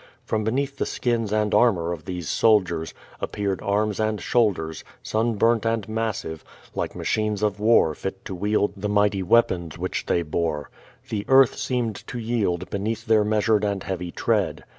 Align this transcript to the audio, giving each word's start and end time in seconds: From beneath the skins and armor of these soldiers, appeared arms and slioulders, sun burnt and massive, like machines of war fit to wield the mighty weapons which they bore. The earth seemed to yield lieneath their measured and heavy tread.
From 0.25 0.43
beneath 0.43 0.77
the 0.77 0.87
skins 0.87 1.31
and 1.31 1.53
armor 1.53 1.93
of 1.93 2.05
these 2.05 2.27
soldiers, 2.27 2.91
appeared 3.19 3.61
arms 3.61 3.99
and 3.99 4.19
slioulders, 4.19 4.83
sun 5.03 5.35
burnt 5.35 5.63
and 5.63 5.87
massive, 5.87 6.43
like 6.73 6.95
machines 6.95 7.43
of 7.43 7.59
war 7.59 7.93
fit 7.93 8.25
to 8.25 8.33
wield 8.33 8.73
the 8.75 8.89
mighty 8.89 9.21
weapons 9.21 9.77
which 9.77 10.07
they 10.07 10.23
bore. 10.23 10.71
The 11.09 11.23
earth 11.27 11.55
seemed 11.55 11.97
to 12.07 12.17
yield 12.17 12.71
lieneath 12.73 13.05
their 13.05 13.23
measured 13.23 13.63
and 13.63 13.83
heavy 13.83 14.11
tread. 14.11 14.63